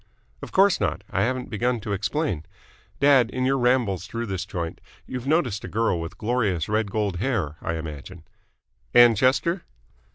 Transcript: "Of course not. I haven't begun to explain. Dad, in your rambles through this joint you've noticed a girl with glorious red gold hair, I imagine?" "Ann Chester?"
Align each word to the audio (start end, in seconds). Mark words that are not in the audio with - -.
"Of 0.41 0.51
course 0.51 0.79
not. 0.81 1.03
I 1.11 1.21
haven't 1.21 1.51
begun 1.51 1.79
to 1.81 1.93
explain. 1.93 2.43
Dad, 2.99 3.29
in 3.29 3.45
your 3.45 3.59
rambles 3.59 4.07
through 4.07 4.25
this 4.25 4.47
joint 4.47 4.81
you've 5.05 5.27
noticed 5.27 5.63
a 5.63 5.67
girl 5.67 6.01
with 6.01 6.17
glorious 6.17 6.67
red 6.67 6.89
gold 6.89 7.17
hair, 7.17 7.57
I 7.61 7.75
imagine?" 7.75 8.23
"Ann 8.95 9.13
Chester?" 9.13 9.63